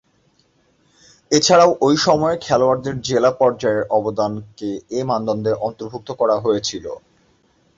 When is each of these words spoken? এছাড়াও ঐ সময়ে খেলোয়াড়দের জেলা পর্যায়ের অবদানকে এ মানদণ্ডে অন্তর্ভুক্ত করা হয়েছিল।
এছাড়াও 1.31 1.71
ঐ 1.81 1.89
সময়ে 2.05 2.37
খেলোয়াড়দের 2.37 2.95
জেলা 3.01 3.31
পর্যায়ের 3.39 3.83
অবদানকে 3.97 4.69
এ 4.91 4.99
মানদণ্ডে 5.09 5.51
অন্তর্ভুক্ত 5.67 6.09
করা 6.21 6.35
হয়েছিল। 6.39 6.85